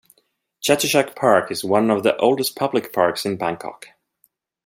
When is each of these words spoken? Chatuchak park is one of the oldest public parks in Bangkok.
Chatuchak 0.63 1.15
park 1.15 1.51
is 1.51 1.63
one 1.63 1.91
of 1.91 2.01
the 2.01 2.17
oldest 2.17 2.55
public 2.55 2.91
parks 2.91 3.23
in 3.23 3.37
Bangkok. 3.37 3.89